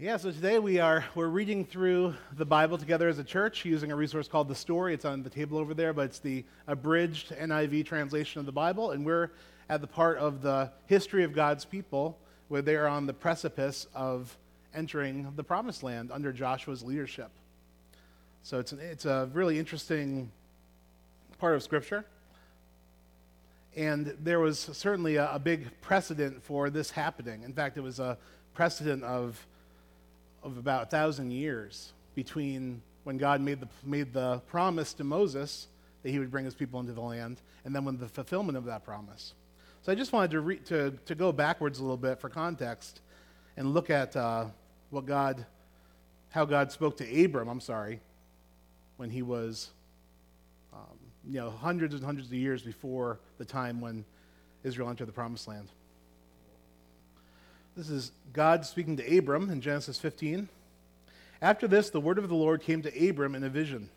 [0.00, 3.90] Yeah, so today we are we're reading through the Bible together as a church using
[3.90, 4.94] a resource called The Story.
[4.94, 8.92] It's on the table over there, but it's the abridged NIV translation of the Bible,
[8.92, 9.32] and we're
[9.68, 12.16] at the part of the history of God's people
[12.46, 14.38] where they are on the precipice of
[14.72, 17.32] entering the promised land under Joshua's leadership.
[18.44, 20.30] So it's an, it's a really interesting
[21.40, 22.04] part of scripture.
[23.76, 27.42] And there was certainly a, a big precedent for this happening.
[27.42, 28.16] In fact, it was a
[28.54, 29.44] precedent of
[30.42, 35.68] of about a thousand years between when God made the, made the promise to Moses
[36.02, 38.64] that he would bring his people into the land and then when the fulfillment of
[38.66, 39.34] that promise.
[39.82, 43.00] So I just wanted to, re- to, to go backwards a little bit for context
[43.56, 44.46] and look at uh,
[44.90, 45.44] what God,
[46.30, 48.00] how God spoke to Abram, I'm sorry,
[48.96, 49.70] when he was,
[50.72, 54.04] um, you know, hundreds and hundreds of years before the time when
[54.64, 55.68] Israel entered the promised land.
[57.78, 60.48] This is God speaking to Abram in Genesis 15.
[61.40, 63.88] After this, the word of the Lord came to Abram in a vision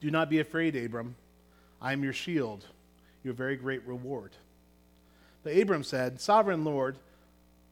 [0.00, 1.14] Do not be afraid, Abram.
[1.78, 2.64] I am your shield,
[3.22, 4.30] your very great reward.
[5.42, 6.96] But Abram said, Sovereign Lord,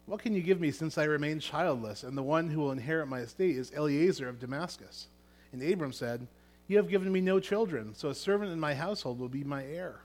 [0.04, 3.08] what can you give me since I remain childless, and the one who will inherit
[3.08, 5.06] my estate is Eliezer of Damascus?
[5.52, 6.26] And Abram said,
[6.66, 9.64] You have given me no children, so a servant in my household will be my
[9.64, 10.00] heir.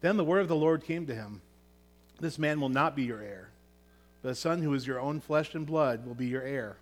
[0.00, 1.42] Then the word of the Lord came to him
[2.20, 3.50] This man will not be your heir
[4.22, 6.76] the son who is your own flesh and blood will be your heir.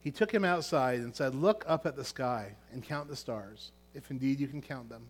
[0.00, 3.72] He took him outside and said, Look up at the sky and count the stars,
[3.94, 5.06] if indeed you can count them.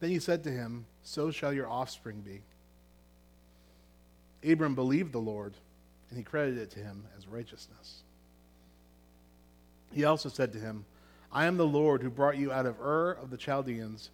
[0.00, 2.42] Then he said to him, So shall your offspring be.
[4.48, 5.54] Abram believed the Lord,
[6.08, 8.02] and he credited it to him as righteousness.
[9.92, 10.84] He also said to him,
[11.32, 14.10] I am the Lord who brought you out of Ur of the Chaldeans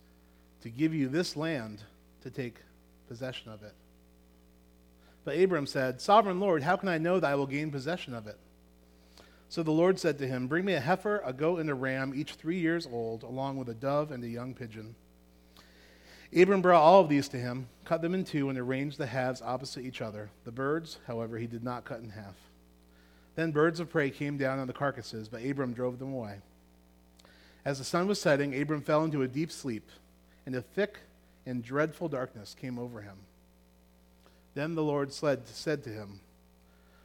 [0.62, 1.82] to give you this land
[2.22, 2.56] to take
[3.08, 3.74] possession of it.
[5.28, 8.26] But Abram said, Sovereign Lord, how can I know that I will gain possession of
[8.26, 8.38] it?
[9.50, 12.14] So the Lord said to him, Bring me a heifer, a goat, and a ram,
[12.16, 14.94] each three years old, along with a dove and a young pigeon.
[16.34, 19.42] Abram brought all of these to him, cut them in two, and arranged the halves
[19.42, 20.30] opposite each other.
[20.46, 22.36] The birds, however, he did not cut in half.
[23.34, 26.36] Then birds of prey came down on the carcasses, but Abram drove them away.
[27.66, 29.90] As the sun was setting, Abram fell into a deep sleep,
[30.46, 31.00] and a thick
[31.44, 33.18] and dreadful darkness came over him.
[34.58, 35.44] Then the Lord said,
[35.84, 36.18] to him,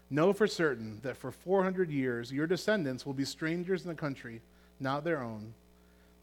[0.10, 4.42] Know for certain that for 400 years your descendants will be strangers in the country,
[4.80, 5.54] not their own.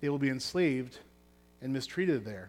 [0.00, 0.98] They will be enslaved
[1.62, 2.48] and mistreated there.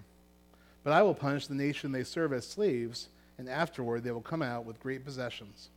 [0.84, 4.42] But I will punish the nation they serve as slaves, and afterward they will come
[4.42, 5.70] out with great possessions.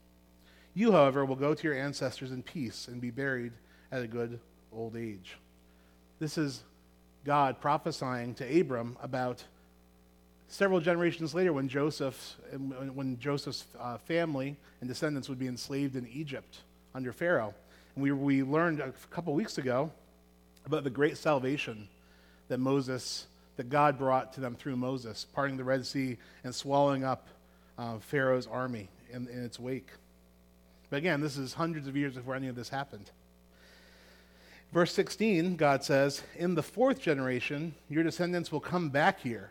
[0.73, 3.53] You, however, will go to your ancestors in peace and be buried
[3.93, 4.41] at a good
[4.73, 5.37] old age.
[6.21, 6.63] This is
[7.23, 9.45] God prophesying to Abram about
[10.55, 16.07] several generations later, when Joseph, when Joseph's uh, family and descendants would be enslaved in
[16.07, 16.59] Egypt
[16.95, 17.53] under Pharaoh,
[17.97, 19.91] and we, we learned a couple weeks ago
[20.65, 21.89] about the great salvation
[22.47, 23.27] that Moses,
[23.57, 27.27] that God brought to them through Moses, parting the Red Sea and swallowing up
[27.77, 29.89] uh, Pharaoh's army in, in its wake.
[30.89, 33.11] But again, this is hundreds of years before any of this happened.
[34.73, 39.51] Verse 16, God says, In the fourth generation, your descendants will come back here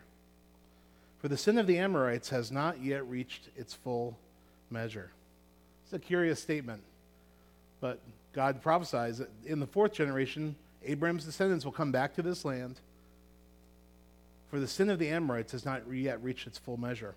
[1.24, 4.18] for the sin of the Amorites has not yet reached its full
[4.68, 5.10] measure.
[5.82, 6.82] It's a curious statement,
[7.80, 7.98] but
[8.34, 12.78] God prophesies that in the fourth generation, Abraham's descendants will come back to this land,
[14.50, 17.14] for the sin of the Amorites has not yet reached its full measure.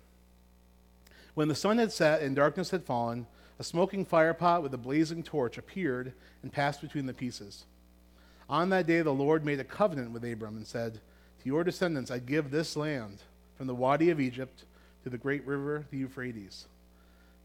[1.34, 3.26] When the sun had set and darkness had fallen,
[3.58, 7.66] a smoking firepot with a blazing torch appeared and passed between the pieces.
[8.48, 12.10] On that day, the Lord made a covenant with Abram and said, To your descendants
[12.10, 13.18] I give this land
[13.58, 14.64] from the Wadi of Egypt
[15.02, 16.66] to the great river, the Euphrates,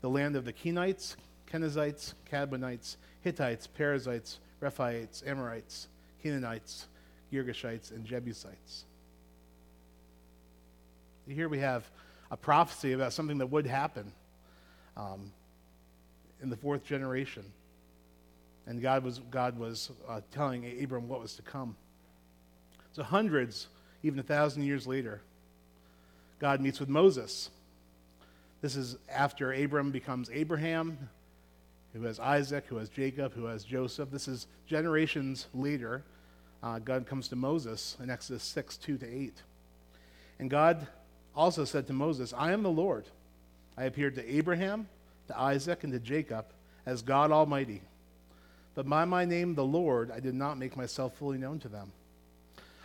[0.01, 1.16] the land of the Kenites,
[1.51, 5.88] Kenizzites, Kadmonites, Hittites, Perizzites, Rephaites, Amorites,
[6.22, 6.85] Canaanites,
[7.31, 8.85] Girgashites, and Jebusites.
[11.28, 11.90] Here we have
[12.29, 14.12] a prophecy about something that would happen
[14.96, 15.32] um,
[16.41, 17.43] in the fourth generation.
[18.67, 21.76] And God was, God was uh, telling Abram what was to come.
[22.91, 23.67] So, hundreds,
[24.03, 25.22] even a thousand years later,
[26.43, 27.49] God meets with Moses.
[28.59, 30.97] This is after Abram becomes Abraham,
[31.93, 34.11] who has Isaac, who has Jacob, who has Joseph.
[34.11, 36.03] This is generations later.
[36.61, 39.41] Uh, God comes to Moses in Exodus 6 2 to 8.
[40.40, 40.85] And God
[41.34, 43.05] also said to Moses, I am the Lord.
[43.78, 44.89] I appeared to Abraham,
[45.29, 46.47] to Isaac, and to Jacob
[46.85, 47.81] as God Almighty.
[48.75, 51.93] But by my name, the Lord, I did not make myself fully known to them.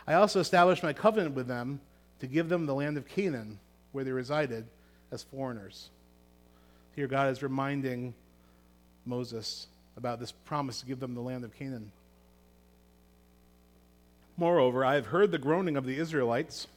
[0.07, 1.81] I also established my covenant with them
[2.21, 3.59] to give them the land of Canaan,
[3.93, 4.67] where they resided
[5.11, 5.91] as foreigners.
[6.95, 8.15] Here, God is reminding
[9.07, 11.93] Moses about this promise to give them the land of Canaan.
[14.37, 16.69] Moreover, I have heard the groaning of the Israelites,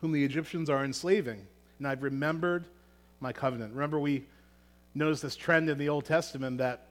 [0.00, 1.46] whom the Egyptians are enslaving,
[1.78, 2.64] and I've remembered
[3.20, 3.74] my covenant.
[3.74, 4.24] Remember, we
[4.94, 6.86] notice this trend in the Old Testament that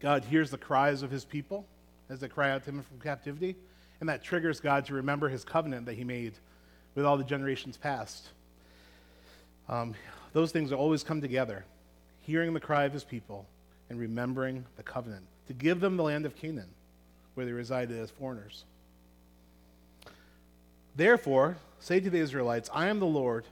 [0.00, 1.66] God hears the cries of his people
[2.08, 3.56] as they cry out to him from captivity,
[4.00, 6.34] and that triggers God to remember his covenant that he made
[6.94, 8.28] with all the generations past.
[9.68, 9.94] Um,
[10.32, 11.64] those things will always come together
[12.20, 13.46] hearing the cry of his people
[13.90, 16.68] and remembering the covenant to give them the land of Canaan,
[17.34, 18.64] where they resided as foreigners.
[20.96, 23.44] Therefore, say to the Israelites, I am the Lord.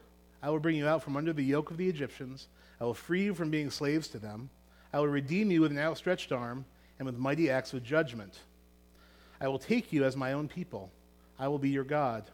[0.42, 2.48] I will bring you out from under the yoke of the Egyptians.
[2.80, 4.48] I will free you from being slaves to them.
[4.92, 6.64] I will redeem you with an outstretched arm
[6.98, 8.38] and with mighty acts of judgment.
[9.40, 10.90] I will take you as my own people.
[11.38, 12.24] I will be your God.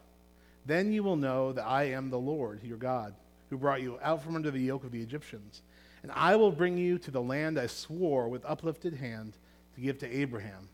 [0.69, 3.15] Then you will know that I am the Lord, your God,
[3.49, 5.63] who brought you out from under the yoke of the Egyptians.
[6.03, 9.33] And I will bring you to the land I swore with uplifted hand
[9.73, 10.69] to give to Abraham,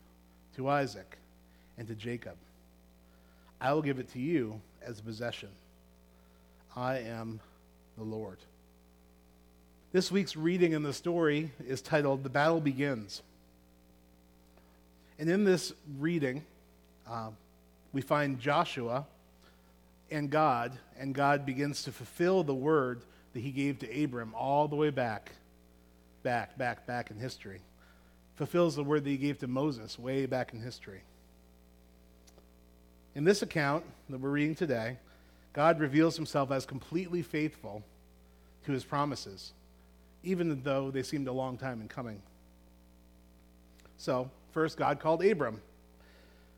[0.56, 1.16] to Isaac,
[1.78, 2.36] and to Jacob.
[3.58, 5.48] I will give it to you as a possession.
[6.76, 7.40] I am
[7.96, 8.36] the Lord.
[9.92, 13.22] This week's reading in the story is titled The Battle Begins.
[15.18, 16.44] And in this reading,
[17.10, 17.30] uh,
[17.94, 19.06] we find Joshua
[20.10, 24.68] and God, and God begins to fulfill the word that he gave to Abram all
[24.68, 25.32] the way back,
[26.22, 27.60] back, back, back in history.
[28.36, 31.02] Fulfills the word that he gave to Moses way back in history.
[33.14, 34.98] In this account that we're reading today,
[35.52, 37.82] God reveals himself as completely faithful
[38.66, 39.52] to his promises,
[40.22, 42.20] even though they seemed a long time in coming.
[43.96, 45.62] So, first, God called Abram,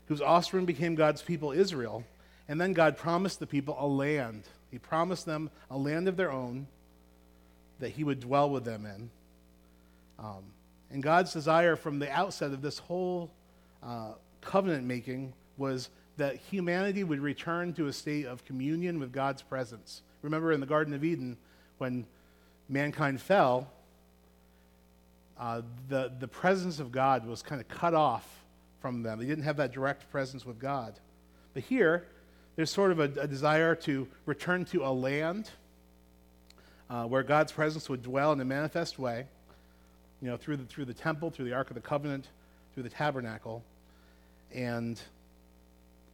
[0.07, 2.03] whose offspring became God's people, Israel.
[2.49, 4.43] And then God promised the people a land.
[4.71, 6.67] He promised them a land of their own
[7.79, 9.09] that he would dwell with them in.
[10.17, 10.43] Um,
[10.91, 13.29] and God's desire from the outset of this whole
[13.83, 19.43] uh, covenant making was that humanity would return to a state of communion with God's
[19.43, 20.01] presence.
[20.23, 21.37] Remember in the Garden of Eden,
[21.77, 22.05] when
[22.67, 23.71] mankind fell,
[25.39, 28.27] uh, the, the presence of God was kind of cut off
[28.81, 29.19] from them.
[29.19, 30.99] They didn't have that direct presence with God.
[31.53, 32.05] But here,
[32.59, 35.49] there's sort of a, a desire to return to a land
[36.89, 39.27] uh, where God's presence would dwell in a manifest way,
[40.21, 42.27] you know, through the, through the temple, through the Ark of the Covenant,
[42.73, 43.63] through the tabernacle.
[44.53, 44.99] And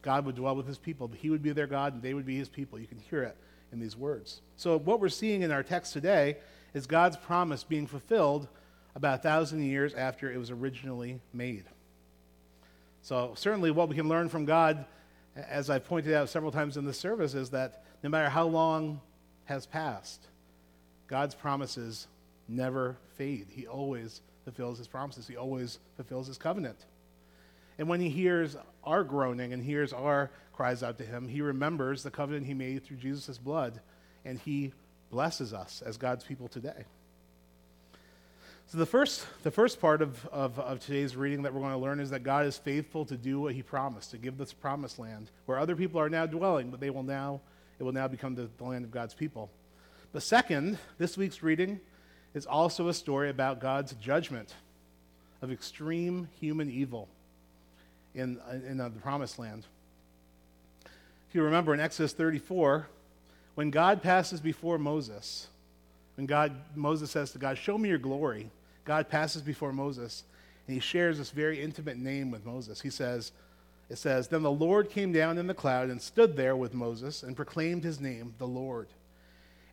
[0.02, 1.10] God would dwell with his people.
[1.18, 2.78] He would be their God, and they would be his people.
[2.78, 3.36] You can hear it
[3.72, 4.40] in these words.
[4.54, 6.36] So, what we're seeing in our text today
[6.74, 8.46] is God's promise being fulfilled
[8.94, 11.64] about a thousand years after it was originally made.
[13.02, 14.84] So, certainly, what we can learn from God,
[15.36, 19.00] as I've pointed out several times in the service, is that no matter how long
[19.44, 20.26] has passed,
[21.06, 22.06] God's promises
[22.48, 23.46] never fade.
[23.50, 26.78] He always fulfills his promises, he always fulfills his covenant.
[27.78, 32.02] And when he hears our groaning and hears our cries out to him, he remembers
[32.02, 33.80] the covenant he made through Jesus' blood,
[34.24, 34.72] and he
[35.10, 36.84] blesses us as God's people today.
[38.68, 41.78] So, the first, the first part of, of, of, today's reading that we're going to
[41.78, 44.98] learn is that God is faithful to do what he promised, to give this promised
[44.98, 47.40] land, where other people are now dwelling, but they will now,
[47.78, 49.50] it will now become the, the land of God's people.
[50.12, 51.78] The second, this week's reading,
[52.34, 54.52] is also a story about God's judgment
[55.42, 57.06] of extreme human evil
[58.16, 59.64] in, in uh, the promised land.
[61.28, 62.88] If you remember in Exodus 34,
[63.54, 65.46] when God passes before Moses,
[66.16, 68.50] when God, Moses says to God, Show me your glory,
[68.86, 70.24] God passes before Moses
[70.66, 72.80] and he shares this very intimate name with Moses.
[72.80, 73.32] He says,
[73.90, 77.22] It says, Then the Lord came down in the cloud and stood there with Moses
[77.22, 78.88] and proclaimed his name, the Lord.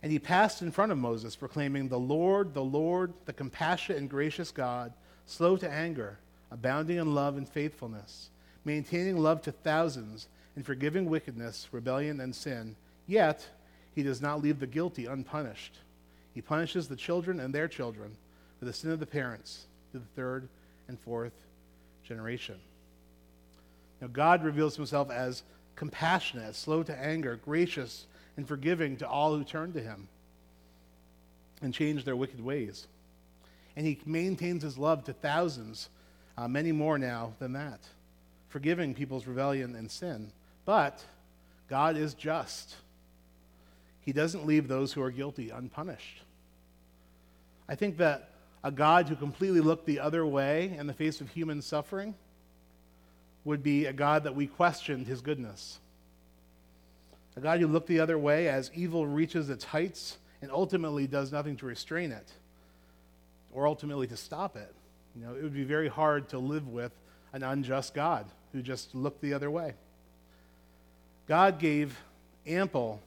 [0.02, 4.10] And he passed in front of Moses, proclaiming, The Lord, the Lord, the compassionate and
[4.10, 4.92] gracious God,
[5.24, 6.18] slow to anger,
[6.50, 8.28] abounding in love and faithfulness
[8.64, 12.76] maintaining love to thousands, and forgiving wickedness, rebellion, and sin.
[13.06, 13.46] Yet,
[13.94, 15.78] he does not leave the guilty unpunished.
[16.32, 18.16] He punishes the children and their children
[18.58, 20.48] for the sin of the parents to the third
[20.88, 21.32] and fourth
[22.02, 22.56] generation.
[24.00, 25.42] Now, God reveals himself as
[25.76, 28.06] compassionate, slow to anger, gracious,
[28.36, 30.08] and forgiving to all who turn to him
[31.62, 32.86] and change their wicked ways.
[33.76, 35.88] And he maintains his love to thousands,
[36.36, 37.80] uh, many more now than that
[38.54, 40.30] forgiving people's rebellion and sin.
[40.64, 41.02] But
[41.68, 42.76] God is just.
[44.02, 46.22] He doesn't leave those who are guilty unpunished.
[47.68, 48.30] I think that
[48.64, 52.14] a God who completely looked the other way in the face of human suffering
[53.44, 55.78] would be a God that we questioned his goodness.
[57.36, 61.30] A God who looked the other way as evil reaches its heights and ultimately does
[61.30, 62.32] nothing to restrain it,
[63.52, 64.74] or ultimately to stop it.
[65.14, 66.92] You know, it would be very hard to live with
[67.34, 69.74] an unjust God who just looked the other way.
[71.28, 71.98] God gave
[72.46, 73.00] ample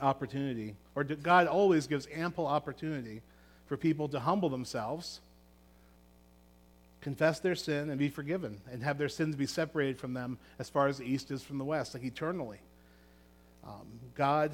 [0.00, 3.22] opportunity, or God always gives ample opportunity
[3.70, 5.20] for people to humble themselves,
[7.02, 10.68] confess their sin, and be forgiven, and have their sins be separated from them as
[10.68, 12.58] far as the east is from the west, like eternally.
[13.64, 13.86] Um,
[14.16, 14.50] God,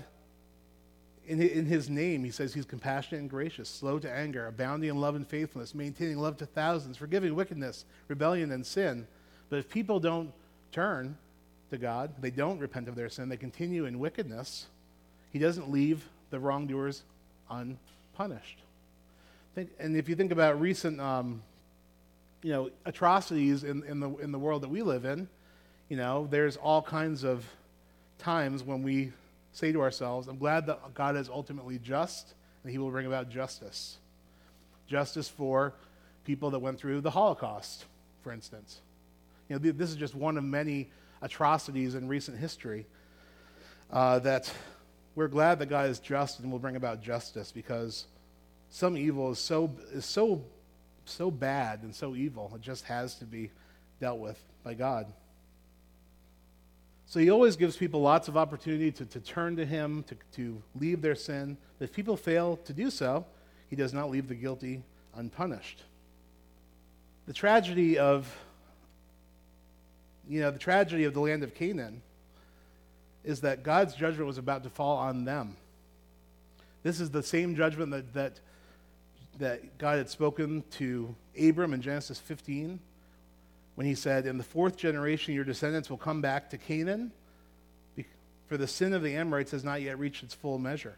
[1.26, 5.00] in, in his name, he says he's compassionate and gracious, slow to anger, abounding in
[5.00, 9.06] love and faithfulness, maintaining love to thousands, forgiving wickedness, rebellion, and sin.
[9.48, 10.30] But if people don't
[10.72, 11.16] turn
[11.70, 14.66] to God, they don't repent of their sin, they continue in wickedness,
[15.32, 17.02] he doesn't leave the wrongdoers
[17.48, 18.58] unpunished.
[19.56, 21.42] Think, and if you think about recent um,
[22.42, 25.28] you know, atrocities in, in, the, in the world that we live in,
[25.88, 27.42] you know, there's all kinds of
[28.18, 29.12] times when we
[29.52, 32.34] say to ourselves, I'm glad that God is ultimately just
[32.64, 33.96] and he will bring about justice.
[34.88, 35.72] Justice for
[36.26, 37.86] people that went through the Holocaust,
[38.22, 38.82] for instance.
[39.48, 40.90] You know, this is just one of many
[41.22, 42.84] atrocities in recent history
[43.90, 44.52] uh, that
[45.14, 48.04] we're glad that God is just and will bring about justice because
[48.70, 50.42] some evil is so, is so,
[51.04, 53.50] so bad and so evil, it just has to be
[54.00, 55.06] dealt with by God.
[57.06, 60.62] So he always gives people lots of opportunity to, to turn to him, to, to
[60.78, 61.56] leave their sin.
[61.78, 63.24] But if people fail to do so,
[63.70, 64.82] he does not leave the guilty
[65.14, 65.84] unpunished.
[67.26, 68.36] The tragedy of
[70.28, 72.02] you know, the tragedy of the land of Canaan
[73.24, 75.56] is that God's judgment was about to fall on them.
[76.82, 78.40] This is the same judgment that, that,
[79.38, 82.80] that God had spoken to Abram in Genesis 15
[83.74, 87.12] when he said, In the fourth generation, your descendants will come back to Canaan,
[88.46, 90.96] for the sin of the Amorites has not yet reached its full measure.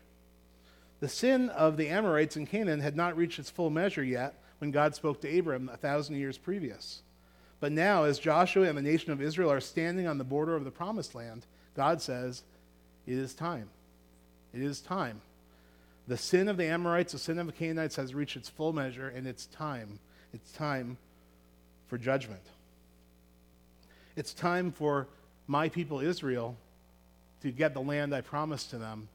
[1.01, 4.71] The sin of the Amorites in Canaan had not reached its full measure yet when
[4.71, 7.03] God spoke to Abram a thousand years previous.
[7.61, 10.65] But now, as Joshua and the nation of Israel are standing on the border of
[10.65, 12.43] the promised land, God says,
[13.07, 13.69] It is time.
[14.53, 15.21] It is time.
[16.09, 19.09] The sin of the Amorites, the sin of the Canaanites has reached its full measure,
[19.09, 19.99] and it's time.
[20.33, 20.97] It's time
[21.87, 22.41] for judgment.
[24.17, 25.07] It's time for
[25.47, 26.57] my people Israel
[27.43, 29.09] to get the land I promised to them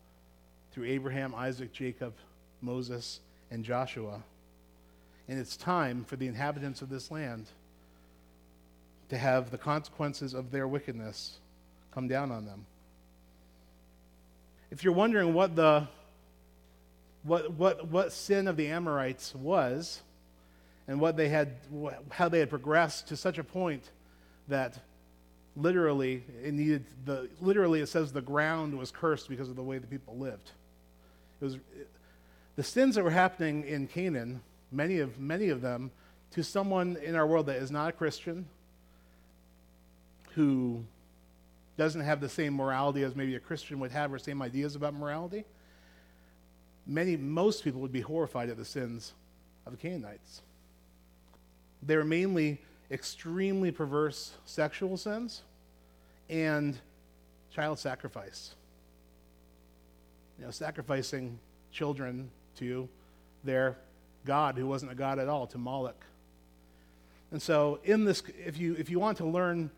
[0.72, 2.14] through Abraham, Isaac, Jacob,
[2.62, 3.20] Moses,
[3.50, 4.22] and Joshua.
[5.28, 7.48] And it's time for the inhabitants of this land
[9.10, 11.40] to have the consequences of their wickedness
[11.92, 12.68] come down on them.
[14.70, 15.88] If you're wondering what the
[17.24, 20.02] what, what, what sin of the Amorites was,
[20.88, 21.56] and what they had,
[22.12, 23.90] how they had progressed to such a point
[24.50, 24.78] that
[25.56, 29.78] literally it needed the literally it says the ground was cursed because of the way
[29.78, 30.52] the people lived.
[31.42, 31.58] It was
[32.56, 35.92] the sins that were happening in Canaan, many of many of them,
[36.32, 38.46] to someone in our world that is not a Christian,
[40.32, 40.84] who
[41.78, 44.94] doesn't have the same morality as maybe a Christian would have or same ideas about
[44.94, 45.46] morality,
[46.86, 49.14] many, most people would be horrified at the sins
[49.66, 50.42] of the Canaanites.
[51.82, 52.62] They were mainly
[52.92, 55.42] extremely perverse sexual sins
[56.30, 56.78] and
[57.54, 58.56] child sacrifice.
[60.40, 61.40] You know, sacrificing
[61.72, 62.88] children to
[63.44, 63.78] their
[64.26, 66.06] God, who wasn't a God at all, to Moloch.
[67.32, 69.70] And so, in this, if you, if you want to learn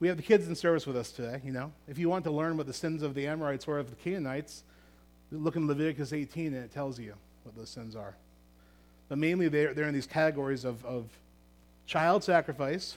[0.00, 1.72] we have the kids in service with us today, you know.
[1.88, 4.62] If you want to learn what the sins of the Amorites were of the Canaanites,
[5.30, 8.14] look in Leviticus 18 and it tells you what those sins are.
[9.08, 11.06] But mainly they're, they're in these categories of, of
[11.86, 12.96] child sacrifice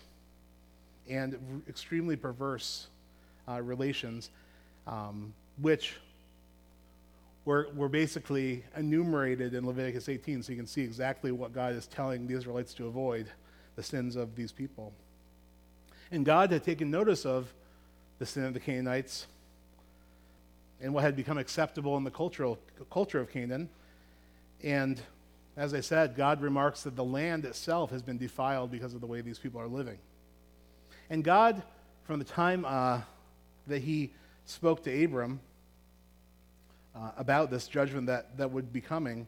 [1.10, 2.88] and r- extremely perverse
[3.48, 4.30] uh, relations,
[4.88, 5.96] um, which
[7.46, 11.88] were, were basically enumerated in Leviticus 18 so you can see exactly what God is
[11.88, 13.28] telling the Israelites to avoid
[13.76, 14.94] the sins of these people.
[16.12, 17.52] And God had taken notice of
[18.20, 19.28] the sin of the Canaanites
[20.82, 22.58] and what had become acceptable in the cultural,
[22.90, 23.70] culture of Canaan.
[24.64, 25.02] And
[25.56, 29.08] as I said, God remarks that the land itself has been defiled because of the
[29.08, 29.98] way these people are living.
[31.10, 31.62] And God,
[32.04, 33.02] from the time uh,
[33.68, 34.12] that he
[34.46, 35.40] spoke to Abram
[36.96, 39.28] uh, about this judgment that, that would be coming,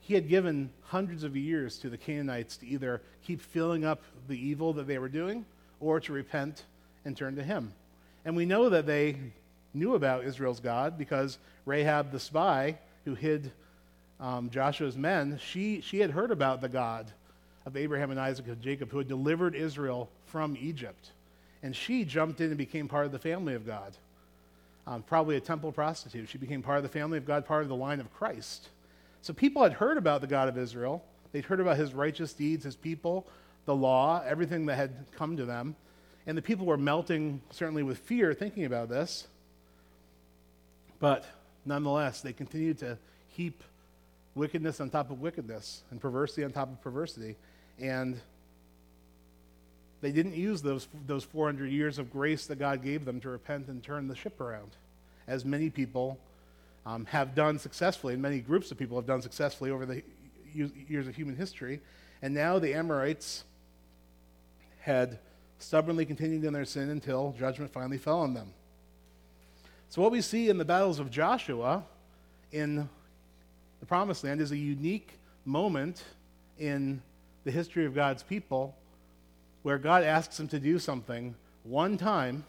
[0.00, 4.38] he had given hundreds of years to the Canaanites to either keep filling up the
[4.38, 5.46] evil that they were doing
[5.80, 6.64] or to repent
[7.04, 7.72] and turn to him.
[8.24, 9.16] And we know that they
[9.74, 13.52] knew about Israel's God because Rahab the spy, who hid
[14.20, 17.10] um, Joshua's men, she, she had heard about the God
[17.66, 21.10] of Abraham and Isaac and Jacob who had delivered Israel from Egypt.
[21.62, 23.96] And she jumped in and became part of the family of God.
[24.86, 26.28] Um, probably a temple prostitute.
[26.28, 28.68] She became part of the family of God, part of the line of Christ.
[29.22, 31.02] So people had heard about the God of Israel,
[31.34, 33.26] They'd heard about his righteous deeds, his people,
[33.64, 35.74] the law, everything that had come to them.
[36.28, 39.26] And the people were melting, certainly with fear, thinking about this.
[41.04, 41.26] But
[41.66, 42.96] nonetheless, they continued to
[43.28, 43.62] heap
[44.34, 47.36] wickedness on top of wickedness and perversity on top of perversity.
[47.78, 48.18] And
[50.00, 53.68] they didn't use those, those 400 years of grace that God gave them to repent
[53.68, 54.70] and turn the ship around,
[55.28, 56.18] as many people
[56.86, 60.02] um, have done successfully, and many groups of people have done successfully over the
[60.54, 61.82] years of human history.
[62.22, 63.44] And now the Amorites
[64.80, 65.18] had
[65.58, 68.54] stubbornly continued in their sin until judgment finally fell on them.
[69.94, 71.84] So, what we see in the battles of Joshua
[72.50, 72.88] in
[73.78, 76.02] the Promised Land is a unique moment
[76.58, 77.00] in
[77.44, 78.74] the history of God's people
[79.62, 82.44] where God asks him to do something one time,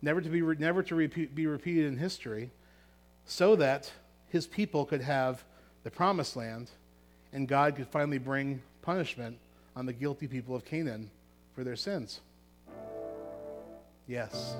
[0.00, 2.52] never to be, never to repeat, be repeated in history,
[3.26, 3.92] so that
[4.30, 5.44] his people could have
[5.84, 6.70] the promised land
[7.34, 9.36] and God could finally bring punishment
[9.76, 11.10] on the guilty people of Canaan
[11.54, 12.20] for their sins.
[14.06, 14.56] Yes.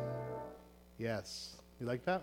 [0.99, 1.57] Yes.
[1.81, 2.23] You like that?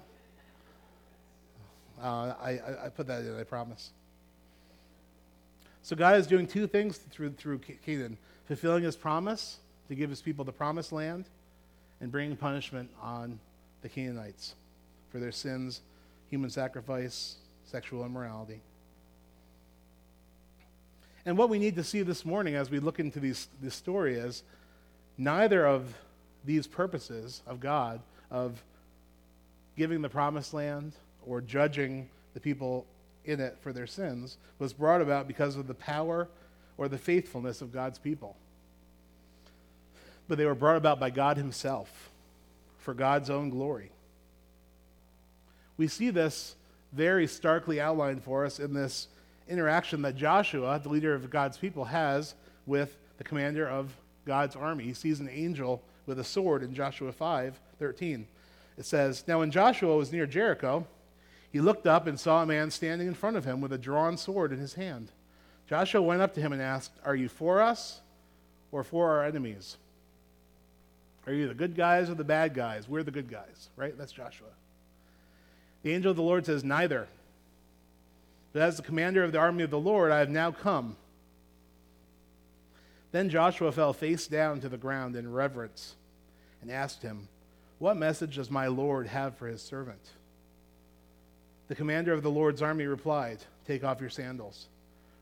[2.02, 3.92] Uh, I, I put that in, I promise.
[5.82, 10.22] So God is doing two things through, through Canaan fulfilling his promise to give his
[10.22, 11.26] people the promised land
[12.02, 13.40] and bringing punishment on
[13.82, 14.56] the Canaanites
[15.10, 15.82] for their sins,
[16.30, 18.62] human sacrifice, sexual immorality.
[21.26, 24.16] And what we need to see this morning as we look into these, this story
[24.16, 24.44] is
[25.18, 25.96] neither of
[26.44, 28.02] these purposes of God,
[28.32, 28.64] of
[29.78, 30.94] giving the promised land
[31.26, 32.86] or judging the people
[33.26, 36.28] in it for their sins, was brought about because of the power
[36.78, 38.36] or the faithfulness of God's people.
[40.28, 42.12] But they were brought about by God Himself
[42.78, 43.92] for God's own glory.
[45.78, 46.56] We see this
[46.94, 49.08] very starkly outlined for us in this
[49.50, 53.96] interaction that Joshua, the leader of God's people, has with the commander of
[54.26, 54.86] God's army.
[54.86, 58.28] He sees an angel with a sword in Joshua 5 13.
[58.78, 60.88] It says, Now when Joshua was near Jericho,
[61.52, 64.18] he looked up and saw a man standing in front of him with a drawn
[64.18, 65.12] sword in his hand.
[65.68, 68.02] Joshua went up to him and asked, Are you for us
[68.72, 69.78] or for our enemies?
[71.28, 72.88] Are you the good guys or the bad guys?
[72.88, 73.98] We're the good guys, right?
[73.98, 74.50] That's Joshua.
[75.82, 77.08] The angel of the Lord says, Neither.
[78.54, 80.98] But as the commander of the army of the Lord, I have now come.
[83.12, 85.96] Then Joshua fell face down to the ground in reverence
[86.62, 87.28] and asked him,
[87.80, 90.02] What message does my Lord have for his servant?
[91.68, 94.68] The commander of the Lord's army replied, Take off your sandals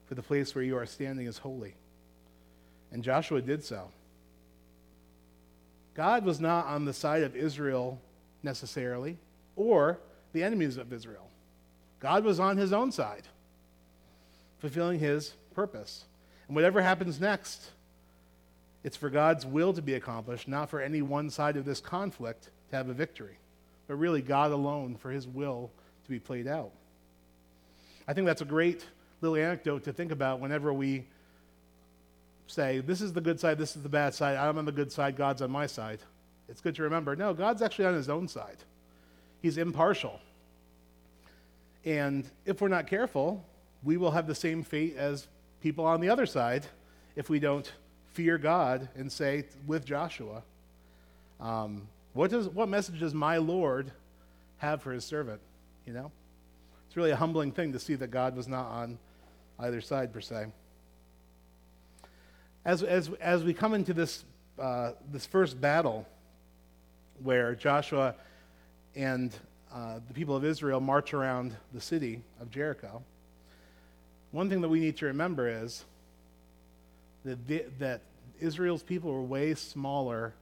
[0.06, 1.76] for the place where you are standing is holy.
[2.92, 3.90] And Joshua did so.
[5.96, 8.00] God was not on the side of Israel
[8.42, 9.18] necessarily,
[9.56, 10.00] or
[10.34, 11.30] the enemies of Israel.
[12.00, 13.24] God was on his own side,
[14.60, 16.06] fulfilling his purpose.
[16.48, 17.72] And whatever happens next,
[18.84, 22.50] it's for God's will to be accomplished, not for any one side of this conflict
[22.70, 23.38] to have a victory,
[23.88, 25.72] but really God alone for his will
[26.04, 26.72] to be played out.
[28.08, 28.86] I think that's a great
[29.22, 31.06] little anecdote to think about whenever we
[32.48, 34.92] say, this is the good side, this is the bad side, I'm on the good
[34.92, 36.00] side, God's on my side.
[36.50, 38.58] It's good to remember no, God's actually on his own side.
[39.42, 40.20] He's impartial.
[41.86, 43.44] And if we're not careful,
[43.84, 45.28] we will have the same fate as
[45.62, 46.66] people on the other side
[47.16, 47.72] if we don't
[48.14, 50.44] fear God and say with Joshua,
[51.40, 53.92] um, what, does, what message does my Lord
[54.58, 55.42] have for his servant?
[55.86, 56.12] You know?
[56.88, 58.98] It's really a humbling thing to see that God was not on
[59.60, 60.46] either side, per se.
[62.66, 64.24] As, as, as we come into this,
[64.60, 66.08] uh, this first battle,
[67.22, 68.16] where Joshua
[68.96, 69.36] and
[69.74, 73.04] uh, the people of Israel march around the city of Jericho,
[74.32, 75.84] one thing that we need to remember is
[77.26, 78.02] that, the, that
[78.40, 80.34] Israel's people were way smaller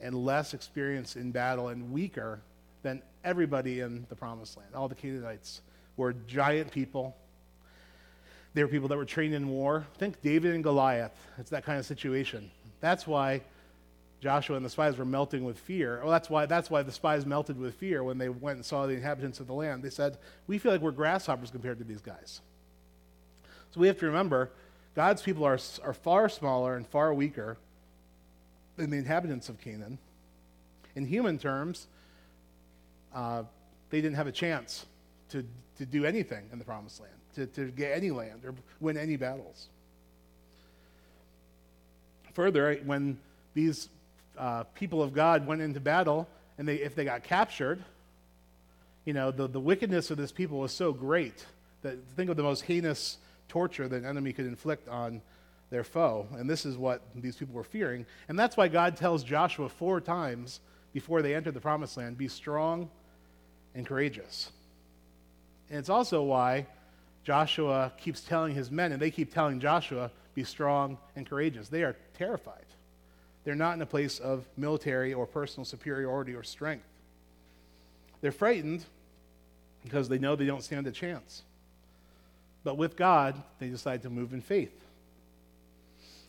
[0.00, 2.40] and less experienced in battle and weaker
[2.82, 4.74] than everybody in the promised land.
[4.74, 5.62] All the Canaanites
[5.96, 7.16] were giant people
[8.54, 9.84] they were people that were trained in war.
[9.98, 11.12] Think David and Goliath.
[11.38, 12.50] It's that kind of situation.
[12.80, 13.42] That's why
[14.20, 16.00] Joshua and the spies were melting with fear.
[16.00, 18.86] Well, that's why, that's why the spies melted with fear when they went and saw
[18.86, 19.82] the inhabitants of the land.
[19.82, 22.40] They said, We feel like we're grasshoppers compared to these guys.
[23.72, 24.52] So we have to remember
[24.94, 27.56] God's people are, are far smaller and far weaker
[28.76, 29.98] than the inhabitants of Canaan.
[30.94, 31.86] In human terms,
[33.14, 33.42] uh,
[33.90, 34.86] they didn't have a chance
[35.30, 35.44] to,
[35.78, 39.16] to do anything in the promised land to, to get any land or win any
[39.16, 39.68] battles.
[42.32, 43.18] Further, when
[43.54, 43.88] these
[44.36, 46.28] uh, people of God went into battle
[46.58, 47.82] and they, if they got captured,
[49.04, 51.44] you know, the, the wickedness of this people was so great
[51.82, 55.22] that think of the most heinous torture that an enemy could inflict on
[55.70, 56.26] their foe.
[56.32, 58.06] And this is what these people were fearing.
[58.28, 60.60] And that's why God tells Joshua four times
[60.92, 62.88] before they enter the promised land be strong
[63.74, 64.50] and courageous.
[65.70, 66.66] And it's also why
[67.24, 71.68] Joshua keeps telling his men, and they keep telling Joshua, be strong and courageous.
[71.68, 72.66] They are terrified.
[73.44, 76.86] They're not in a place of military or personal superiority or strength.
[78.20, 78.84] They're frightened
[79.82, 81.42] because they know they don't stand a chance.
[82.64, 84.74] But with God, they decide to move in faith.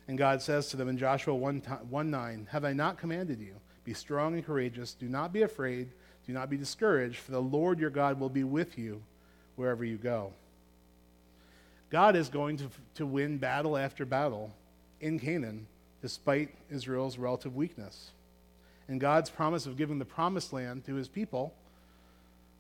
[0.08, 3.56] And God says to them in Joshua 1, 1 9, Have I not commanded you?
[3.84, 4.94] Be strong and courageous.
[4.94, 5.90] Do not be afraid.
[6.28, 9.02] Do not be discouraged, for the Lord your God will be with you
[9.56, 10.34] wherever you go.
[11.90, 14.52] God is going to, to win battle after battle
[15.00, 15.68] in Canaan
[16.02, 18.12] despite Israel's relative weakness.
[18.88, 21.54] And God's promise of giving the promised land to his people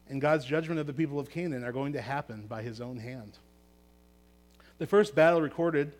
[0.09, 2.97] and God's judgment of the people of Canaan are going to happen by his own
[2.97, 3.37] hand.
[4.77, 5.93] The first battle recorded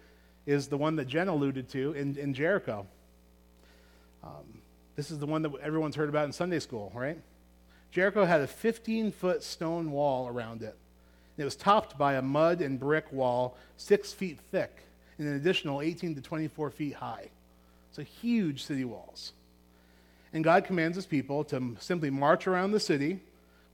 [0.46, 2.86] is the one that Jen alluded to in, in Jericho.
[4.24, 4.60] Um,
[4.96, 7.18] this is the one that everyone's heard about in Sunday school, right?
[7.92, 10.76] Jericho had a 15 foot stone wall around it.
[11.38, 14.84] It was topped by a mud and brick wall six feet thick
[15.18, 17.30] and an additional 18 to 24 feet high.
[17.92, 19.32] So huge city walls.
[20.34, 23.22] And God commands his people to simply march around the city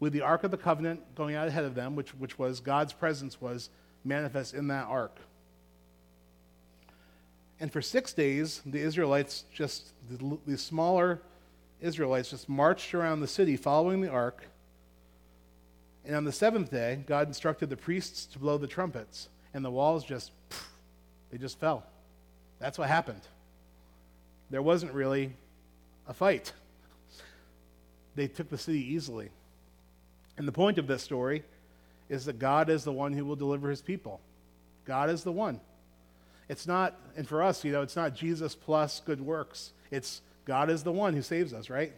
[0.01, 2.91] with the Ark of the Covenant going out ahead of them, which, which was God's
[2.91, 3.69] presence was
[4.03, 5.15] manifest in that ark.
[7.59, 11.21] And for six days, the Israelites just, the, the smaller
[11.79, 14.43] Israelites just marched around the city following the ark.
[16.03, 19.69] And on the seventh day, God instructed the priests to blow the trumpets, and the
[19.69, 20.31] walls just,
[21.29, 21.85] they just fell.
[22.57, 23.21] That's what happened.
[24.49, 25.33] There wasn't really
[26.07, 26.53] a fight.
[28.15, 29.29] They took the city easily.
[30.41, 31.43] And the point of this story
[32.09, 34.19] is that God is the one who will deliver his people.
[34.85, 35.59] God is the one.
[36.49, 39.71] It's not, and for us, you know, it's not Jesus plus good works.
[39.91, 41.93] It's God is the one who saves us, right?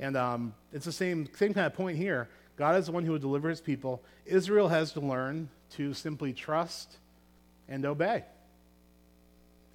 [0.00, 2.28] And um, it's the same, same kind of point here.
[2.56, 4.02] God is the one who will deliver his people.
[4.26, 6.96] Israel has to learn to simply trust
[7.68, 8.24] and obey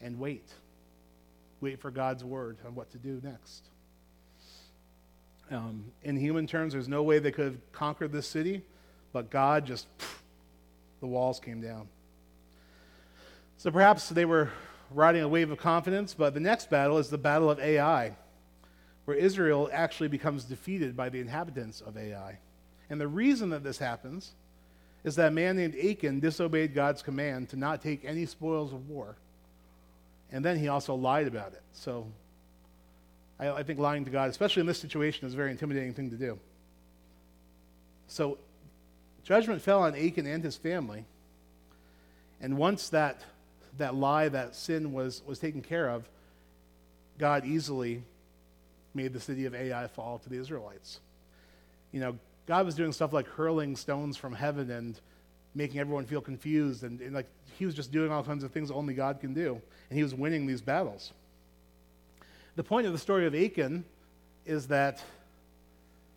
[0.01, 0.43] and wait.
[1.61, 3.63] Wait for God's word on what to do next.
[5.49, 8.63] Um, in human terms, there's no way they could have conquered this city,
[9.13, 10.19] but God just, pff,
[10.99, 11.87] the walls came down.
[13.57, 14.49] So perhaps they were
[14.91, 18.15] riding a wave of confidence, but the next battle is the battle of Ai,
[19.05, 22.39] where Israel actually becomes defeated by the inhabitants of Ai.
[22.89, 24.33] And the reason that this happens
[25.03, 28.89] is that a man named Achan disobeyed God's command to not take any spoils of
[28.89, 29.15] war.
[30.31, 31.61] And then he also lied about it.
[31.71, 32.07] So
[33.39, 36.09] I, I think lying to God, especially in this situation, is a very intimidating thing
[36.09, 36.39] to do.
[38.07, 38.37] So
[39.23, 41.05] judgment fell on Achan and his family.
[42.41, 43.21] And once that,
[43.77, 46.07] that lie, that sin was, was taken care of,
[47.17, 48.03] God easily
[48.93, 50.99] made the city of Ai fall to the Israelites.
[51.91, 54.99] You know, God was doing stuff like hurling stones from heaven and
[55.55, 56.83] making everyone feel confused.
[56.83, 59.59] And, and like he was just doing all kinds of things only God can do.
[59.89, 61.11] And he was winning these battles
[62.57, 63.85] the point of the story of Achan
[64.43, 65.03] is that,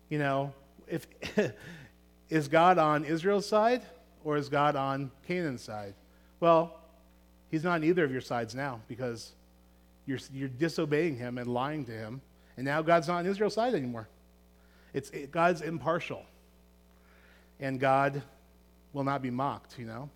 [0.09, 0.51] you know,
[0.87, 1.05] if
[2.29, 3.83] is God on Israel's side
[4.23, 5.93] or is God on Canaan's side?
[6.39, 6.79] Well,
[7.51, 9.33] he's not on either of your sides now because
[10.07, 12.21] you're, you're disobeying him and lying to him,
[12.57, 14.09] and now God's not on Israel's side anymore.
[14.95, 16.25] It's it, God's impartial,
[17.59, 18.23] and God
[18.93, 19.77] will not be mocked.
[19.77, 20.09] You know,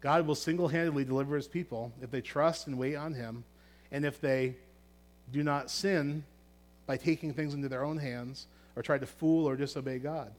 [0.00, 3.44] God will single-handedly deliver His people if they trust and wait on Him,
[3.92, 4.56] and if they
[5.30, 6.24] do not sin
[6.86, 10.32] by taking things into their own hands or try to fool or disobey God.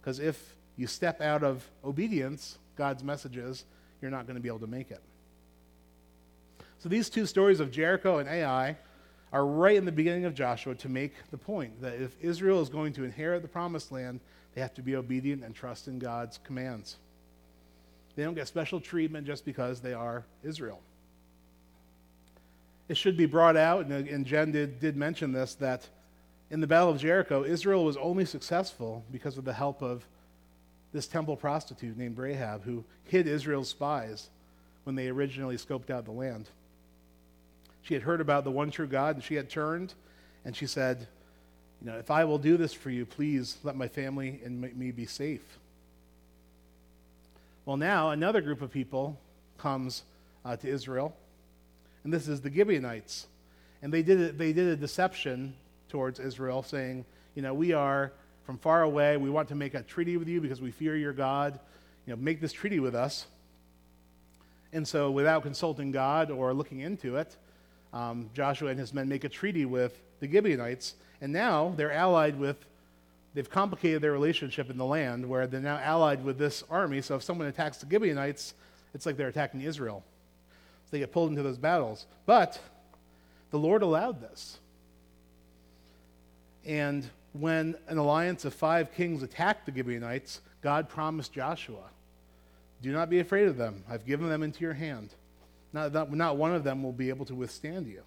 [0.00, 3.64] Because if you step out of obedience, God's messages,
[4.00, 5.02] you're not going to be able to make it.
[6.78, 8.76] So these two stories of Jericho and Ai
[9.32, 12.68] are right in the beginning of Joshua to make the point that if Israel is
[12.68, 14.20] going to inherit the promised land,
[14.54, 16.96] they have to be obedient and trust in God's commands.
[18.14, 20.80] They don't get special treatment just because they are Israel
[22.88, 25.86] it should be brought out, and, and Jen did, did mention this, that
[26.50, 30.06] in the Battle of Jericho, Israel was only successful because of the help of
[30.92, 34.30] this temple prostitute named Rahab, who hid Israel's spies
[34.84, 36.48] when they originally scoped out the land.
[37.82, 39.92] She had heard about the one true God, and she had turned,
[40.46, 41.06] and she said,
[41.82, 44.90] You know, if I will do this for you, please let my family and me
[44.92, 45.58] be safe.
[47.66, 49.18] Well, now another group of people
[49.58, 50.04] comes
[50.42, 51.14] uh, to Israel
[52.04, 53.26] and this is the Gibeonites.
[53.82, 55.54] And they did, a, they did a deception
[55.88, 58.12] towards Israel, saying, you know, we are
[58.44, 59.16] from far away.
[59.16, 61.60] We want to make a treaty with you because we fear your God.
[62.06, 63.26] You know, make this treaty with us.
[64.72, 67.36] And so, without consulting God or looking into it,
[67.92, 72.38] um, Joshua and his men make a treaty with the Gibeonites, and now they're allied
[72.38, 72.56] with,
[73.34, 77.00] they've complicated their relationship in the land where they're now allied with this army.
[77.00, 78.54] So, if someone attacks the Gibeonites,
[78.94, 80.02] it's like they're attacking Israel.
[80.90, 82.06] They get pulled into those battles.
[82.26, 82.60] But
[83.50, 84.58] the Lord allowed this.
[86.64, 91.84] And when an alliance of five kings attacked the Gibeonites, God promised Joshua,
[92.82, 93.84] Do not be afraid of them.
[93.88, 95.10] I've given them into your hand.
[95.72, 98.02] Not, not, not one of them will be able to withstand you.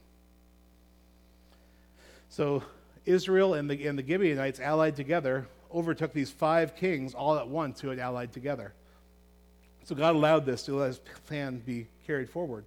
[2.29, 2.63] So
[3.05, 7.79] Israel and the, and the Gibeonites allied together, overtook these five kings all at once
[7.79, 8.73] who had allied together.
[9.83, 12.65] So God allowed this to let his plan be carried forward.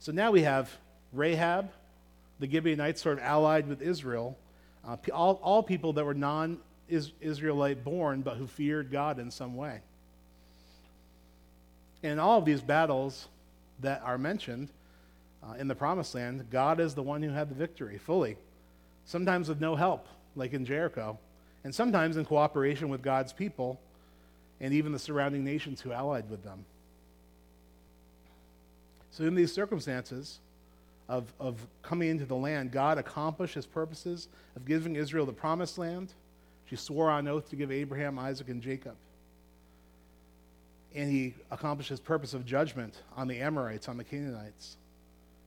[0.00, 0.74] So now we have
[1.12, 1.70] Rahab,
[2.38, 4.36] the Gibeonites, sort of allied with Israel,
[4.86, 6.58] uh, all, all people that were non
[6.88, 9.80] Israelite born but who feared God in some way.
[12.02, 13.28] In all of these battles
[13.80, 14.70] that are mentioned
[15.46, 18.38] uh, in the promised land, God is the one who had the victory fully.
[19.04, 21.18] Sometimes with no help, like in Jericho,
[21.62, 23.78] and sometimes in cooperation with God's people
[24.60, 26.64] and even the surrounding nations who allied with them.
[29.10, 30.38] So, in these circumstances
[31.08, 35.78] of, of coming into the land, God accomplished his purposes of giving Israel the promised
[35.78, 36.12] land.
[36.66, 38.94] She swore on oath to give Abraham, Isaac, and Jacob.
[40.94, 44.76] And he accomplished his purpose of judgment on the Amorites, on the Canaanites,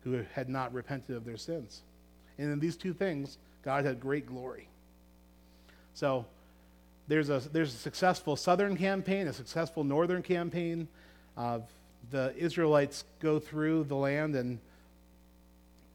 [0.04, 1.82] who had not repented of their sins.
[2.38, 4.67] And in these two things, God had great glory.
[5.93, 6.26] So,
[7.08, 10.88] there's a, there's a successful southern campaign, a successful northern campaign.
[11.38, 11.60] Uh,
[12.12, 14.60] the Israelites go through the land and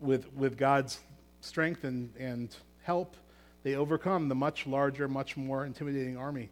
[0.00, 1.00] with, with God's
[1.40, 3.16] strength and, and help,
[3.62, 6.50] they overcome the much larger, much more intimidating army.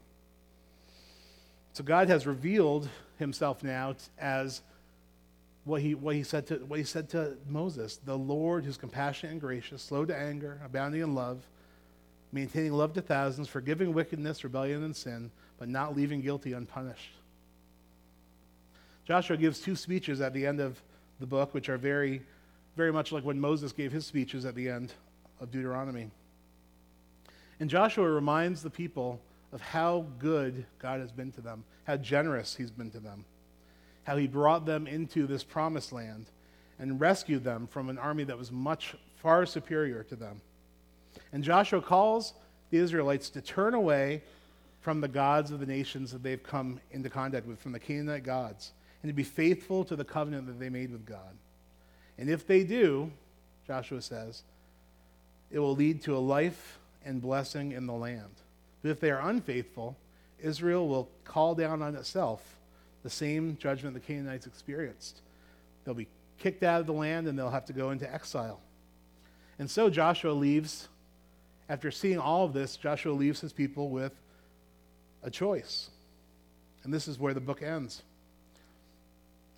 [1.73, 2.89] So God has revealed
[3.19, 4.63] himself now as
[5.65, 9.33] what he, what, he said to, what he said to Moses the Lord who's compassionate
[9.33, 11.47] and gracious, slow to anger, abounding in love
[12.33, 17.13] maintaining love to thousands, forgiving wickedness, rebellion, and sin, but not leaving guilty unpunished.
[19.07, 20.83] Joshua gives two speeches at the end of
[21.21, 22.23] the book, which are very,
[22.77, 24.93] very much like when Moses gave his speeches at the end
[25.41, 26.11] of Deuteronomy.
[27.61, 29.21] And Joshua reminds the people
[29.53, 33.25] of how good God has been to them, how generous he's been to them,
[34.03, 36.27] how he brought them into this promised land
[36.79, 40.41] and rescued them from an army that was much far superior to them.
[41.33, 42.35] And Joshua calls
[42.71, 44.23] the Israelites to turn away
[44.81, 48.25] from the gods of the nations that they've come into contact with, from the Canaanite
[48.25, 51.37] gods, and to be faithful to the covenant that they made with God.
[52.19, 53.11] And if they do,
[53.67, 54.43] Joshua says,
[55.51, 58.31] it will lead to a life and blessing in the land.
[58.83, 59.97] But if they are unfaithful,
[60.41, 62.43] Israel will call down on itself
[63.03, 65.21] the same judgment the Canaanites experienced.
[65.85, 68.61] They'll be kicked out of the land and they'll have to go into exile.
[69.59, 70.89] And so Joshua leaves
[71.69, 74.13] after seeing all of this, Joshua leaves his people with
[75.23, 75.91] a choice.
[76.85, 78.03] And this is where the book ends.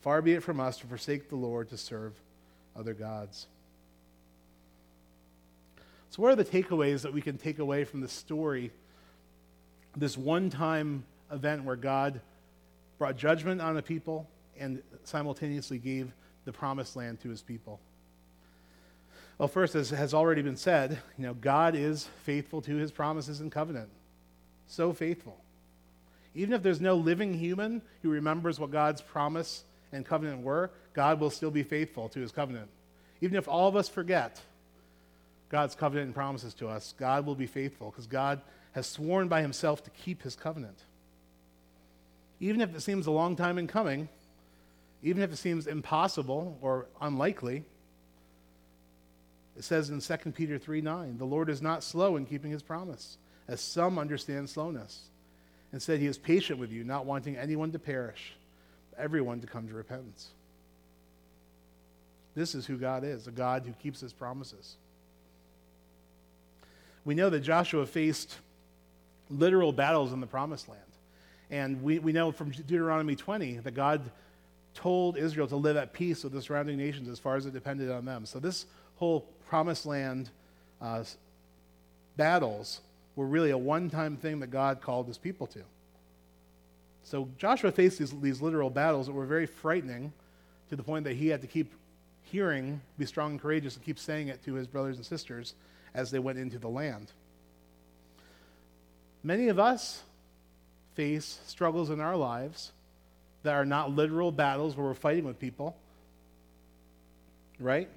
[0.00, 2.14] Far be it from us to forsake the Lord to serve
[2.76, 3.46] other gods.
[6.10, 8.70] So, what are the takeaways that we can take away from this story?
[9.96, 12.20] This one time event where God
[12.98, 16.12] brought judgment on a people and simultaneously gave
[16.44, 17.80] the promised land to his people.
[19.38, 23.40] Well, first, as has already been said, you know, God is faithful to his promises
[23.40, 23.88] and covenant.
[24.66, 25.38] So faithful.
[26.34, 31.20] Even if there's no living human who remembers what God's promise and covenant were, God
[31.20, 32.68] will still be faithful to his covenant.
[33.20, 34.40] Even if all of us forget
[35.48, 38.40] God's covenant and promises to us, God will be faithful because God
[38.72, 40.78] has sworn by himself to keep his covenant.
[42.40, 44.08] Even if it seems a long time in coming,
[45.02, 47.64] even if it seems impossible or unlikely,
[49.56, 52.62] it says in 2 Peter 3 9, the Lord is not slow in keeping his
[52.62, 55.08] promise, as some understand slowness.
[55.72, 58.34] Instead, he is patient with you, not wanting anyone to perish,
[58.98, 60.28] everyone to come to repentance.
[62.34, 64.76] This is who God is, a God who keeps his promises.
[67.04, 68.36] We know that Joshua faced
[69.30, 70.80] literal battles in the promised land.
[71.50, 74.10] And we, we know from Deuteronomy 20 that God
[74.74, 77.90] told Israel to live at peace with the surrounding nations as far as it depended
[77.90, 78.26] on them.
[78.26, 80.30] So this whole promised land
[80.80, 81.04] uh,
[82.16, 82.80] battles
[83.16, 85.62] were really a one-time thing that God called his people to.
[87.08, 90.12] So Joshua faced these, these literal battles that were very frightening
[90.68, 91.72] to the point that he had to keep
[92.24, 95.54] hearing, be strong and courageous, and keep saying it to his brothers and sisters
[95.94, 97.10] as they went into the land.
[99.22, 100.02] Many of us
[100.94, 102.72] face struggles in our lives
[103.42, 105.76] that are not literal battles where we're fighting with people,
[107.58, 107.88] right?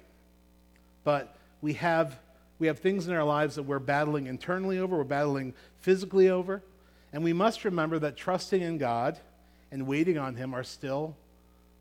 [1.04, 2.18] But we have,
[2.58, 6.62] we have things in our lives that we're battling internally over, we're battling physically over,
[7.12, 9.18] and we must remember that trusting in God
[9.70, 11.16] and waiting on Him are still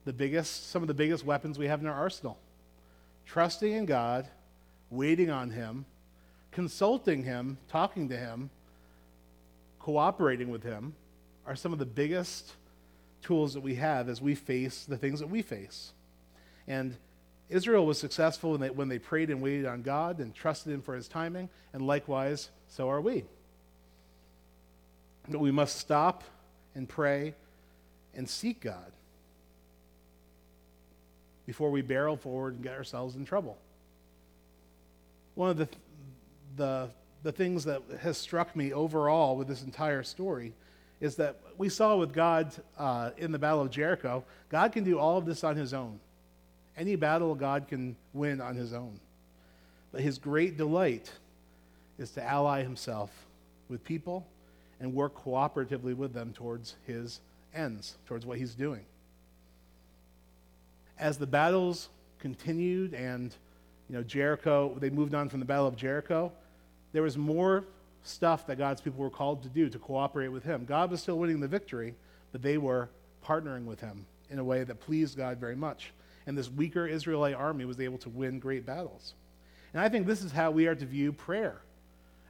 [0.05, 2.37] the biggest, some of the biggest weapons we have in our arsenal.
[3.25, 4.27] Trusting in God,
[4.89, 5.85] waiting on Him,
[6.51, 8.49] consulting Him, talking to Him,
[9.79, 10.93] cooperating with Him
[11.45, 12.53] are some of the biggest
[13.21, 15.93] tools that we have as we face the things that we face.
[16.67, 16.95] And
[17.49, 20.81] Israel was successful when they, when they prayed and waited on God and trusted Him
[20.81, 23.25] for His timing, and likewise, so are we.
[25.29, 26.23] But we must stop
[26.75, 27.33] and pray
[28.13, 28.91] and seek God
[31.45, 33.57] before we barrel forward and get ourselves in trouble.
[35.35, 35.69] One of the,
[36.55, 36.89] the,
[37.23, 40.53] the things that has struck me overall with this entire story
[40.99, 44.99] is that we saw with God uh, in the Battle of Jericho, God can do
[44.99, 45.99] all of this on his own.
[46.77, 48.99] Any battle God can win on his own.
[49.91, 51.11] But his great delight
[51.97, 53.09] is to ally himself
[53.67, 54.25] with people
[54.81, 57.21] and work cooperatively with them towards his
[57.53, 58.83] ends, towards what he's doing.
[60.97, 61.89] As the battles
[62.19, 63.33] continued and
[63.89, 66.31] you know Jericho, they moved on from the Battle of Jericho,
[66.93, 67.63] there was more
[68.03, 70.65] stuff that God's people were called to do to cooperate with Him.
[70.65, 71.93] God was still winning the victory,
[72.31, 72.89] but they were
[73.25, 75.93] partnering with Him in a way that pleased God very much.
[76.25, 79.13] And this weaker Israelite army was able to win great battles.
[79.73, 81.61] And I think this is how we are to view prayer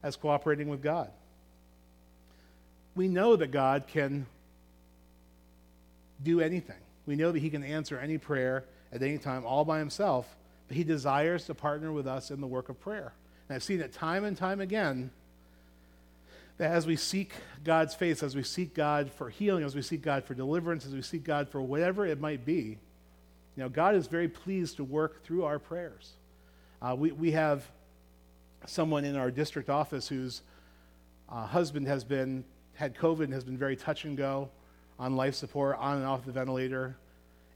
[0.03, 1.11] as cooperating with God.
[2.95, 4.25] We know that God can
[6.23, 6.75] do anything.
[7.05, 10.35] We know that He can answer any prayer at any time all by Himself,
[10.67, 13.13] but He desires to partner with us in the work of prayer.
[13.47, 15.11] And I've seen it time and time again
[16.57, 20.01] that as we seek God's face, as we seek God for healing, as we seek
[20.03, 22.77] God for deliverance, as we seek God for whatever it might be,
[23.55, 26.11] you know, God is very pleased to work through our prayers.
[26.81, 27.65] Uh, we, we have
[28.65, 30.41] someone in our district office whose
[31.29, 32.43] uh, husband has been
[32.81, 34.49] had COVID and has been very touch and go
[34.97, 36.97] on life support, on and off the ventilator.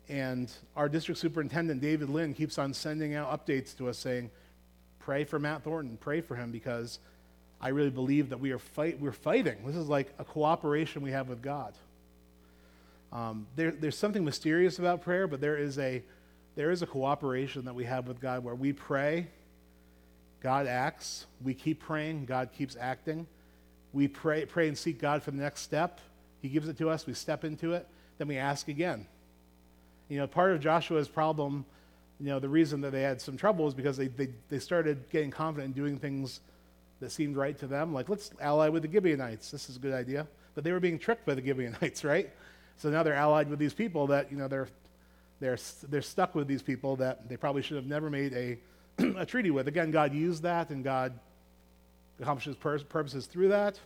[0.07, 4.29] And our district superintendent, David Lynn, keeps on sending out updates to us saying,
[4.99, 6.99] pray for Matt Thornton, pray for him because
[7.59, 9.65] I really believe that we are fight, we're fighting.
[9.65, 11.73] This is like a cooperation we have with God.
[13.11, 16.03] Um, there, there's something mysterious about prayer, but there is, a,
[16.55, 19.25] there is a cooperation that we have with God where we pray,
[20.39, 23.25] God acts, we keep praying, God keeps acting.
[23.95, 26.01] We pray, pray and seek God for the next step.
[26.41, 29.07] He gives it to us, we step into it, then we ask again.
[30.09, 31.63] You know, part of Joshua's problem,
[32.19, 35.09] you know, the reason that they had some trouble is because they, they, they started
[35.11, 36.41] getting confident in doing things
[36.99, 37.93] that seemed right to them.
[37.93, 39.49] Like, let's ally with the Gibeonites.
[39.49, 40.27] This is a good idea.
[40.55, 42.29] But they were being tricked by the Gibeonites, right?
[42.77, 44.67] So now they're allied with these people that, you know, they're,
[45.39, 48.57] they're, they're stuck with these people that they probably should have never made a,
[49.17, 49.69] a treaty with.
[49.69, 51.17] Again, God used that and God
[52.19, 53.79] accomplishes pur- purposes through that.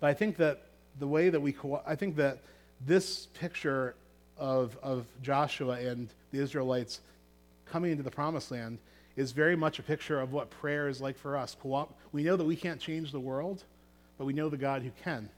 [0.00, 0.62] But I think that
[0.98, 2.38] the way that we, co- I think that
[2.84, 3.94] this picture
[4.36, 7.00] of, of Joshua and the Israelites
[7.66, 8.78] coming into the promised land
[9.16, 11.56] is very much a picture of what prayer is like for us.
[11.62, 13.62] Co- We know that we can't change the world,
[14.18, 15.28] but we know the God who can.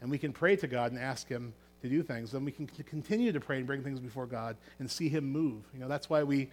[0.00, 2.32] And we can pray to God and ask Him to do things.
[2.32, 5.62] Then we can continue to pray and bring things before God and see Him move.
[5.74, 6.48] You know, that's why we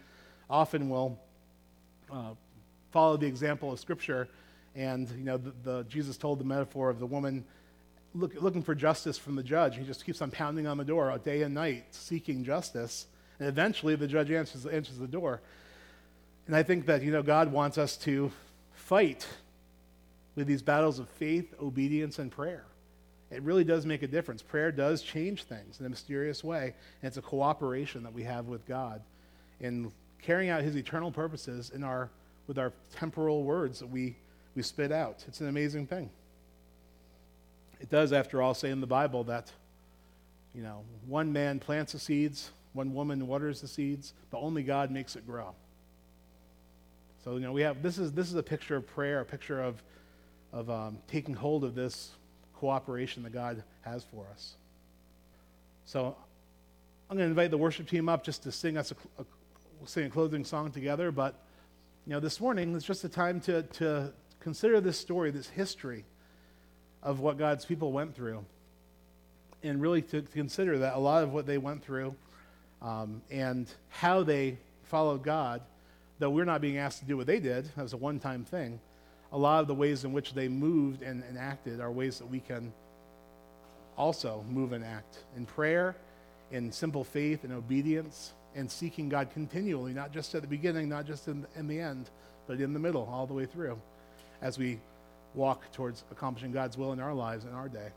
[0.49, 1.17] often will
[2.11, 2.31] uh,
[2.97, 4.27] follow the example of Scripture.
[4.73, 7.45] And, you know, the, the, Jesus told the metaphor of the woman
[8.15, 9.77] look, looking for justice from the judge.
[9.77, 13.05] He just keeps on pounding on the door day and night, seeking justice.
[13.37, 15.41] And eventually the judge answers, answers the door.
[16.47, 18.31] And I think that, you know, God wants us to
[18.73, 19.27] fight
[20.35, 22.65] with these battles of faith, obedience, and prayer.
[23.29, 24.41] It really does make a difference.
[24.41, 26.73] Prayer does change things in a mysterious way,
[27.03, 29.03] and it's a cooperation that we have with God
[29.59, 32.09] in carrying out his eternal purposes in our,
[32.47, 34.15] with our temporal words that we,
[34.55, 35.23] we spit out.
[35.27, 36.09] It's an amazing thing.
[37.79, 39.51] It does, after all, say in the Bible that,
[40.55, 44.89] you know, one man plants the seeds, one woman waters the seeds, but only God
[44.89, 45.53] makes it grow.
[47.23, 49.61] So, you know, we have this is this is a picture of prayer, a picture
[49.61, 49.83] of
[50.53, 52.11] of um, taking hold of this
[52.55, 54.53] cooperation that God has for us.
[55.85, 56.15] So,
[57.09, 59.25] I'm going to invite the worship team up just to sing us a, a,
[59.85, 61.11] sing a closing song together.
[61.11, 61.35] But
[62.07, 66.05] you know, this morning is just a time to to consider this story, this history
[67.03, 68.45] of what God's people went through,
[69.61, 72.15] and really to, to consider that a lot of what they went through
[72.81, 75.61] um, and how they followed God,
[76.17, 78.79] though we're not being asked to do what they did as a one-time thing.
[79.33, 82.27] A lot of the ways in which they moved and, and acted are ways that
[82.27, 82.71] we can
[83.97, 85.97] also move and act in prayer,
[86.51, 91.05] in simple faith and obedience, and seeking God continually, not just at the beginning, not
[91.05, 92.09] just in, in the end,
[92.47, 93.79] but in the middle, all the way through,
[94.41, 94.79] as we
[95.35, 97.89] walk towards accomplishing God's will in our lives in our day.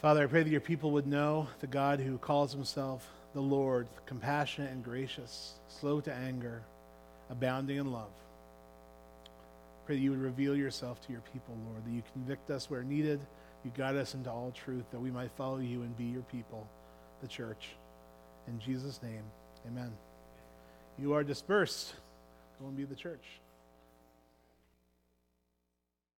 [0.00, 3.88] Father, I pray that your people would know the God who calls himself the Lord,
[4.06, 6.62] compassionate and gracious, slow to anger,
[7.30, 8.10] abounding in love.
[9.86, 12.84] Pray that you would reveal yourself to your people, Lord, that you convict us where
[12.84, 13.20] needed,
[13.64, 16.66] you guide us into all truth, that we might follow you and be your people,
[17.22, 17.70] the church.
[18.48, 19.22] In Jesus' name,
[19.66, 19.92] amen.
[20.98, 21.94] You are dispersed.
[22.60, 23.24] Go and be the church.